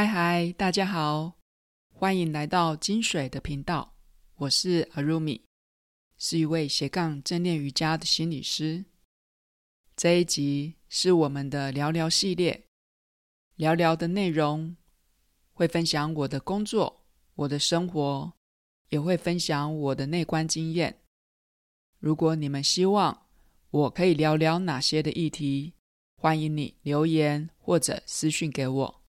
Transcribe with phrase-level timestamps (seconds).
[0.00, 1.34] 嗨嗨，大家好，
[1.92, 3.92] 欢迎来到金水的频道。
[4.36, 5.42] 我是 Arumi，
[6.16, 8.86] 是一位斜杠正念瑜伽的心理师。
[9.94, 12.64] 这一集是我们的聊聊系列，
[13.56, 14.74] 聊聊的内容
[15.52, 17.04] 会分享我的工作、
[17.34, 18.32] 我的生活，
[18.88, 21.02] 也会分享我的内观经验。
[21.98, 23.26] 如果你们希望
[23.70, 25.74] 我可以聊聊哪些的议题，
[26.16, 28.99] 欢迎你留言或者私讯给我。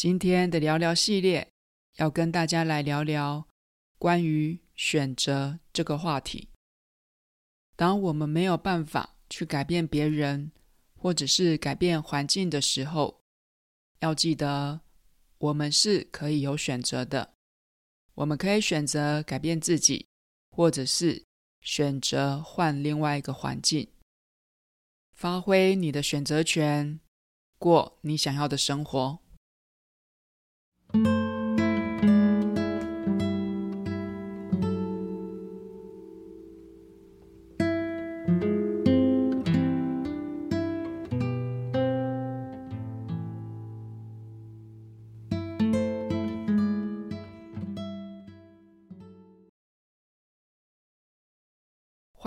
[0.00, 1.46] 今天的聊聊系列
[1.96, 3.46] 要跟大家来聊聊
[3.98, 6.48] 关于选择这个话题。
[7.76, 10.52] 当我们没有办法去改变别人，
[10.96, 13.20] 或者是改变环境的时候，
[13.98, 14.80] 要记得
[15.36, 17.34] 我们是可以有选择的。
[18.14, 20.06] 我们可以选择改变自己，
[20.56, 21.22] 或者是
[21.60, 23.86] 选择换另外一个环境，
[25.12, 26.98] 发挥你的选择权，
[27.58, 29.18] 过你想要的生活。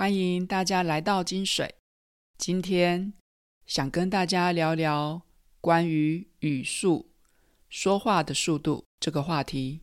[0.03, 1.75] 欢迎大家来到金水。
[2.37, 3.13] 今天
[3.65, 5.21] 想跟大家聊聊
[5.61, 7.12] 关于语速、
[7.73, 9.81] 说话的速度这个话题。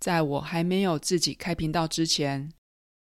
[0.00, 2.50] 在我还没有自己开频道之前，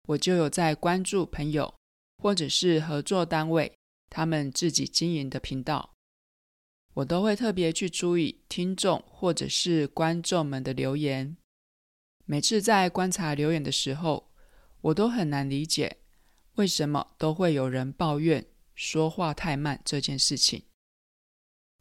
[0.10, 1.74] 我就有在关注朋友
[2.18, 3.74] 或者是合作单位
[4.10, 5.94] 他们自己经营的频道，
[6.96, 11.38] 我都会特别去注意听众或者是观众们的留言。
[12.26, 14.30] 每次在观察留言的时候，
[14.82, 16.00] 我都很难理解，
[16.56, 20.66] 为什么都会有人抱怨说话太慢这件事情。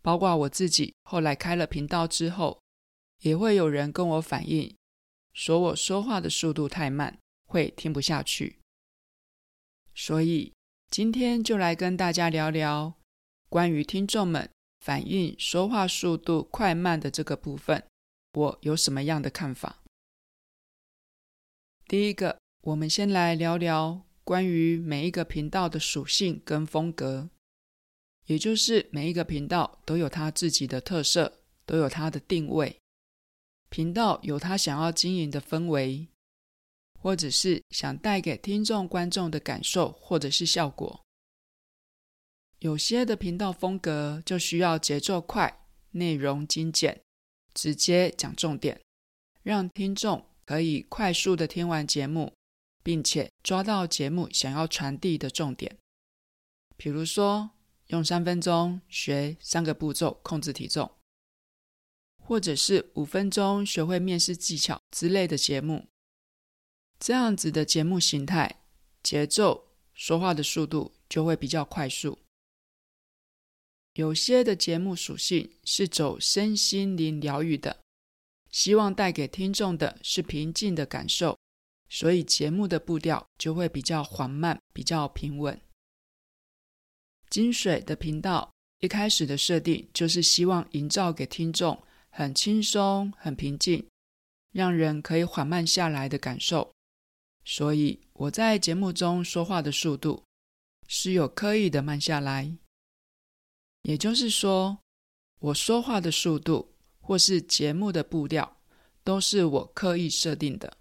[0.02, 2.60] 包括我自己后来开了频道之后，
[3.20, 4.76] 也会有人跟我反映，
[5.32, 8.58] 说我说话的速度太慢，会听不下去。
[9.94, 10.52] 所以
[10.90, 12.94] 今天就来跟大家聊聊
[13.48, 17.86] 关于听众们反映说话速度快慢的这个部分，
[18.34, 19.78] 我有什么样的看法？
[21.86, 22.42] 第一个。
[22.64, 27.28] 我们先来聊聊关于每一个频道的属性跟风格，
[28.26, 32.78] 也就是每一个频道都有它自己的特色，都有它的定位。
[33.68, 36.08] 频道有它想要经营的氛围，
[37.00, 41.00] 或者是想带给听众观众的感受，或者是效果。
[42.58, 47.02] 有些的频道风格就需要节奏快、内容精简、
[47.54, 48.80] 直接讲重点，
[49.42, 52.32] 让听众可以快速的听完节目。
[52.84, 55.78] 并且抓到节目想要传递的重点，
[56.76, 57.48] 比如说
[57.88, 60.90] 用三分钟学三个步骤控制体重，
[62.18, 65.88] 或者是五分钟学会面试技巧之类的节目。
[66.98, 68.64] 这样子的节目形态、
[69.02, 72.18] 节奏、说话的速度就会比较快速。
[73.94, 77.82] 有些的节目属性是走身心灵疗愈的，
[78.50, 81.36] 希望带给听众的是平静的感受。
[81.90, 85.60] 所以节目的步调就会比较缓慢，比较平稳。
[87.32, 93.88] 金水的频道一开始的设定就是希望营造给听众很轻松、很平静，
[94.52, 96.70] 让人可以缓慢下来的感受。
[97.42, 100.24] 所以我在节目中说话的速度
[100.86, 102.54] 是有刻意的慢下来，
[103.84, 104.78] 也就是说，
[105.40, 108.58] 我说话的速度或是节目的步调
[109.02, 110.76] 都是我刻意设定的。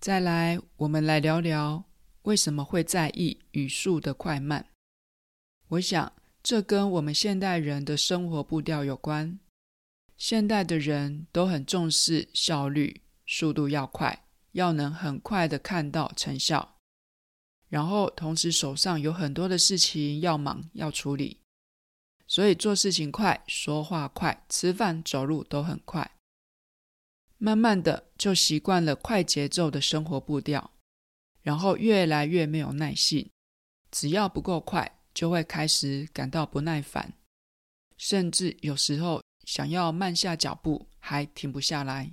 [0.00, 1.84] 再来，我们来聊聊
[2.22, 4.66] 为什么会在意语速的快慢。
[5.68, 6.12] 我想，
[6.42, 9.38] 这跟我们现代人的生活步调有关。
[10.16, 16.76] 现代的人都很重视效率，速度要快，要能很快的看到成效。
[17.68, 21.40] 然后，同时手上有很多的事情要忙要处理，
[22.28, 26.12] 所以做事情快，说话快，吃饭走路都很快。
[27.38, 30.70] 慢慢的就习惯了快节奏的生活步调，
[31.42, 33.28] 然后越来越没有耐性，
[33.90, 37.10] 只要不够快，就会开始感到不耐烦，
[37.96, 42.12] 甚至有时候想要慢下脚步，还停不下来。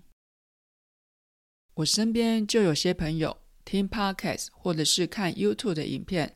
[1.73, 3.35] 我身边就有些朋友
[3.65, 6.33] 听 Podcast 或者是看 YouTube 的影片，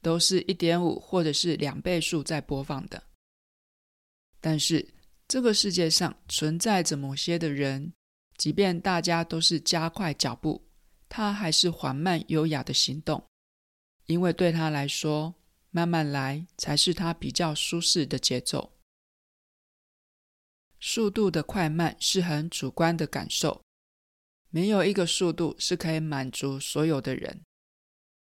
[0.00, 3.02] 都是一点五或者是两倍速在播放的。
[4.40, 4.94] 但是
[5.28, 7.92] 这个世界上存在着某些的人。
[8.38, 10.62] 即便大家都是加快脚步，
[11.08, 13.22] 他还是缓慢优雅的行动，
[14.04, 15.34] 因为对他来说，
[15.76, 18.72] 慢慢来才是他比较舒适的节奏。
[20.80, 23.60] 速度的快慢是很主观的感受，
[24.48, 27.42] 没有一个速度是可以满足所有的人。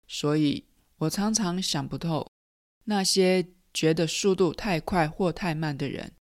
[0.09, 0.67] 所以
[0.97, 2.29] 我常常想不透，
[2.87, 6.13] 那些觉得速度太快或太慢的人，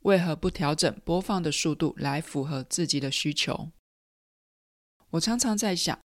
[0.00, 3.72] 为何不调整播放的速度来符合自己的需求？
[5.10, 6.00] 我常常在想，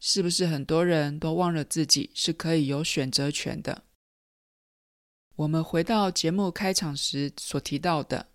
[0.00, 3.84] 是不是很多人都忘了自己是可以有选择权的？
[5.40, 8.28] 我们回到节目开场时所提到的，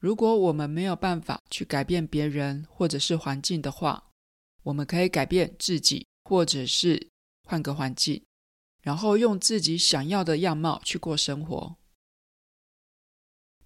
[0.00, 4.10] 如果我们没有办法去改变别人或者是环境的话，
[4.64, 7.10] 我们可以改变自己，或者是
[7.44, 8.24] 换个环境，
[8.80, 11.76] 然后用自己想要的样貌去过生活。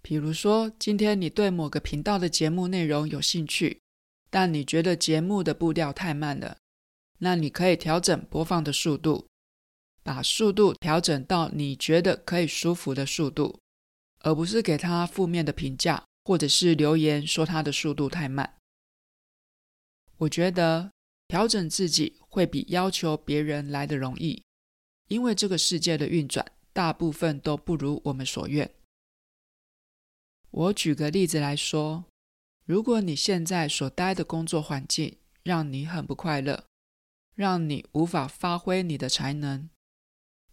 [0.03, 3.81] 比如说，今天你对某个频道的节目内容有兴趣，
[4.29, 6.59] 但你觉得节目的步调太慢了，
[7.21, 9.27] 那你可以调整播放的速度。
[10.07, 13.59] 把速度调整到你觉得可以舒服的速度，
[14.21, 18.55] 而不是给他负面的评价，或者是留言说他的速度太慢。
[20.19, 20.93] 我觉得
[21.27, 24.45] 调整自己会比要求别人来得容易，
[25.09, 28.71] 因为这个世界的运转大部分都不如我们所愿。
[30.53, 32.05] 我举个例子来说，
[32.65, 36.65] 如果你现在所待的工作环境让你很不快乐，
[37.35, 39.69] 让你无法发挥你的才能。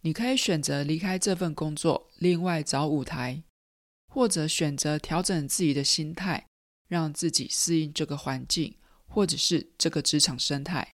[0.04, 3.42] 你可以选择离开这份工作，另外找舞台，
[4.08, 6.46] 或者选择调整自己的心态，
[6.88, 10.92] 让自己适应这个环境，或者是这个职场生态，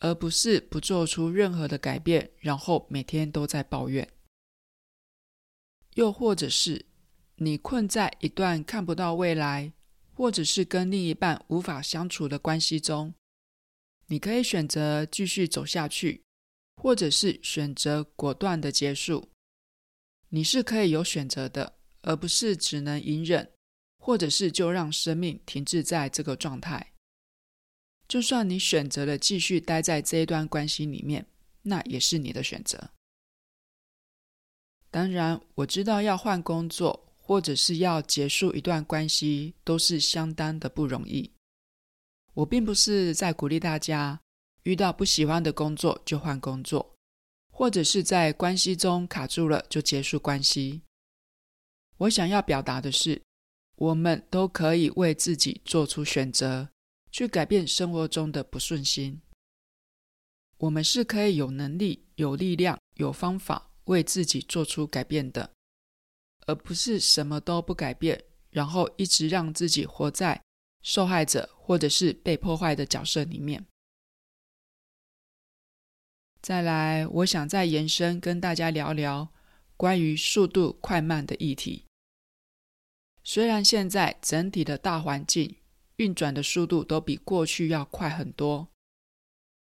[0.00, 4.06] 而不是不做出任何的改变，然后每天都在抱怨。
[5.94, 6.84] 又或者是
[7.36, 9.72] 你困在一段看不到未来，
[10.12, 13.14] 或者是跟另一半无法相处的关系中，
[14.08, 16.22] 你可以选择继续走下去。
[16.76, 19.28] 或者是选择果断的结束，
[20.30, 23.52] 你是可以有选择的，而不是只能隐忍，
[23.98, 26.92] 或者是就让生命停滞在这个状态。
[28.08, 31.26] 就算你选择了继续待在这一段关系里面，
[31.62, 32.90] 那也是你的选择。
[34.90, 41.30] 当然，我知道要换工作，或者是要结束一段关系，都是相当的不容易。
[42.34, 44.20] 我并不是在鼓励大家。
[44.64, 46.94] 遇到不喜欢的工作就换工作，
[47.50, 50.82] 或者是在关系中卡住了就结束关系。
[51.98, 53.22] 我想要表达的是，
[53.76, 56.68] 我们都可以为自己做出选择，
[57.10, 59.20] 去改变生活中的不顺心。
[60.58, 65.50] 我们是可以有能力、有力量、有方法为自己做出改变的，
[66.46, 70.40] 而不是什么都不改变，然后一直让自己活在
[70.82, 73.66] 受害者或者是被破坏的角色里面。
[76.42, 79.28] 再来，我想再延伸跟大家聊聊
[79.76, 81.84] 关于速度快慢的议题。
[83.22, 85.54] 虽然现在整体的大环境
[85.96, 88.68] 运转的速度都比过去要快很多，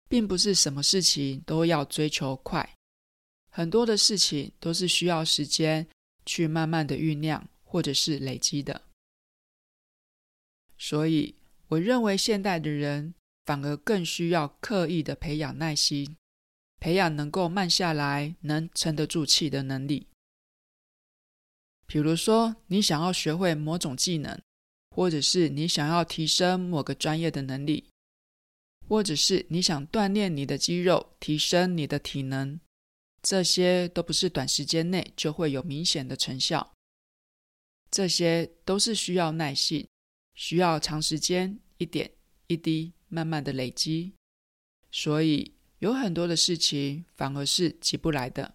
[0.07, 2.77] 并不是什么事情都要追求快，
[3.49, 5.85] 很多的事情都是需要时间
[6.25, 8.81] 去慢慢的酝酿或者是累积的。
[10.77, 11.35] 所以，
[11.67, 13.13] 我认为现代的人
[13.45, 16.15] 反而更需要刻意的培养耐心。
[16.81, 20.07] 培养能够慢下来、能沉得住气的能力。
[21.85, 24.41] 比如说，你想要学会某种技能，
[24.89, 27.85] 或者是你想要提升某个专业的能力，
[28.89, 32.59] 或者是你想锻炼你的肌肉、提升你的体能，
[33.21, 36.73] 这些都不是短时间内就会有明显的成效。
[37.91, 39.87] 这些都是需要耐性，
[40.33, 42.09] 需要长时间一点
[42.47, 44.13] 一滴慢慢的累积。
[44.91, 48.53] 所以，有很多的事情反而是急不来的。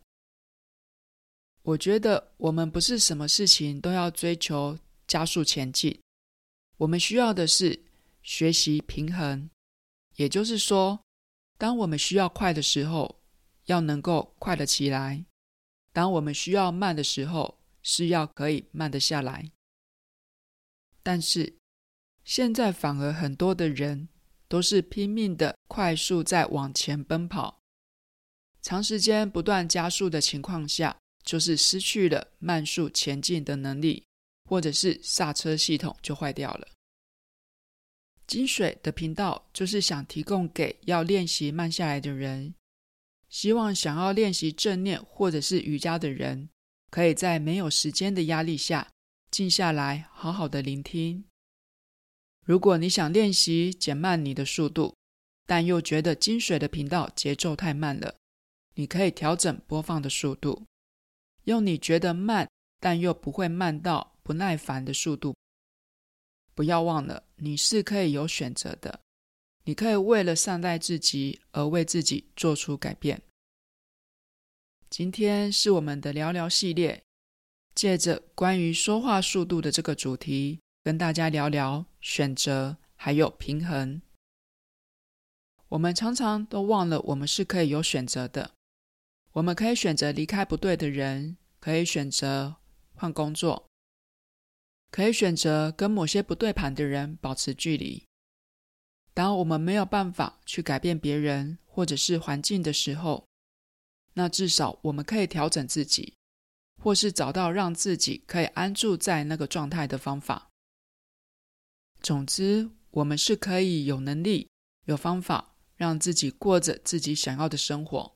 [1.62, 4.78] 我觉得我们不是什么事情都要追求
[5.09, 6.00] 加速前进，
[6.76, 7.83] 我们需要的是
[8.23, 9.50] 学习平衡。
[10.14, 11.00] 也就是说，
[11.59, 13.21] 当我们需要快的时候，
[13.64, 15.25] 要能够快得起来；
[15.92, 19.50] 当我们需要慢的时候，是要可以慢得下来。
[21.02, 21.56] 但是
[22.25, 24.09] 现在反而很多的人。
[24.48, 27.60] 都是拼命的快速在往前奔跑，
[28.62, 34.04] 长时间不断加速的情况下，就是失去了慢速前进的能力，
[34.48, 36.68] 或者是刹车系统就坏掉了。
[38.26, 42.54] 金水的频道就是想提供给要练习慢下来的人，
[43.28, 46.48] 希望想要练习正念或者是瑜伽的人，
[46.90, 48.88] 可以在没有时间的压力下，
[49.30, 51.24] 静下来，好好的聆听。
[52.46, 54.94] 如果你想练习减慢你的速度，
[55.46, 58.14] 但又觉得金水的频道节奏太慢了，
[58.74, 60.64] 你可以调整播放的速度，
[61.44, 62.48] 用你觉得慢
[62.78, 65.34] 但又不会慢到不耐烦的速度
[66.54, 69.00] 不要忘了，你是可以有选择的。
[69.64, 73.20] 你可以为了善待自己而为自己做出改变。
[74.88, 77.02] 今天是我们的聊聊系列，
[77.74, 84.00] 借着关于说话速度的这个主题，跟大家聊聊选择还有平衡。
[85.71, 88.52] 我们常常都忘了，我们是可以有选择的。
[89.33, 92.55] 我们可以选择离开不对的人，可以选择
[92.95, 93.66] 换工作，
[94.93, 98.05] 可以选择跟某些不对盘的人保持距离。
[99.12, 103.26] 当我们没有办法去改变别人或者是环境的时候，
[104.14, 106.14] 那至少我们可以调整自己，
[106.81, 110.49] 或是找到让自己可以安住在那个状态的方法。
[112.00, 114.48] 总之，我们是可以有能力、
[114.84, 115.52] 有方法。
[115.78, 118.14] 让自己过着自己想要的生活，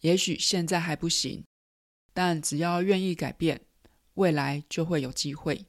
[0.00, 1.42] 也许现在还不行，
[2.12, 3.62] 但只要愿意改变，
[4.12, 5.64] 未来就会有机会。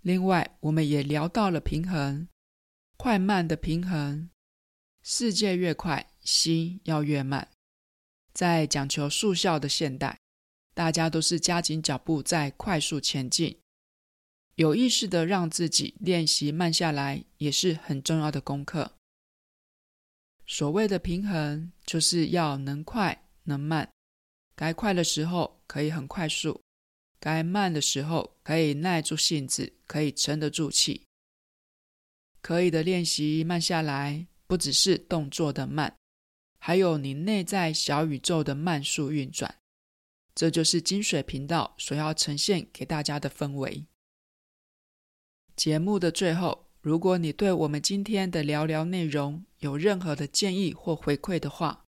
[0.00, 2.28] 另外，我们也聊到了平衡，
[2.96, 4.30] 快慢的平衡。
[5.02, 7.50] 世界越快，心要越慢。
[8.32, 10.18] 在讲求速效的现代，
[10.72, 13.58] 大家都是加紧脚步在快速前进。
[14.56, 18.92] 有意识的让自己练习慢下来，也是很重要的功课。
[20.46, 23.90] 所谓的平衡，就是要能快能慢，
[24.54, 26.60] 该快的时候可以很快速，
[27.18, 31.02] 该慢的时候可以耐住性子，可以沉得住气。
[32.40, 35.96] 可以的练习慢下来，不只是动作的慢，
[36.58, 39.52] 还有你内在小宇宙的慢速运转。
[40.34, 43.84] 这就是金水频道所要呈现给大家的氛围。
[45.56, 46.64] 节目的最后。
[46.80, 51.82] 如果你对我们今天的聊聊内容有任何的建议或回馈的话，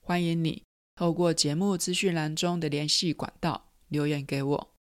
[0.00, 0.62] 欢迎你
[0.94, 4.74] 透过节目资讯栏中的联系管道留言给我。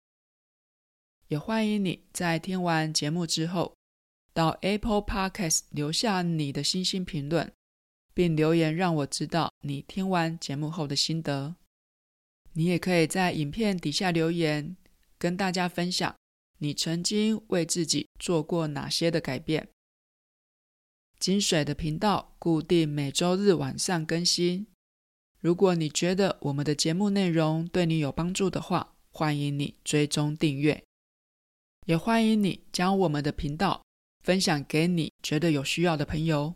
[1.29, 3.73] 也欢迎你在听完节目之后，
[4.33, 7.49] 到 Apple Podcast 留下你的星星评论，
[8.13, 11.55] 并留言让我知道你听完节目后的心得。
[12.51, 14.75] 你也可以在影片底下留言，
[15.17, 16.13] 跟大家分享。
[16.59, 19.69] 你曾经为自己做过哪些的改变？
[21.17, 24.67] 金水的频道固定每周日晚上更新。
[25.39, 30.83] 如果你觉得我们的节目内容对你有帮助的话，欢迎你追踪订阅，
[31.85, 33.81] 也欢迎你将我们的频道
[34.21, 36.55] 分享给你觉得有需要的朋友。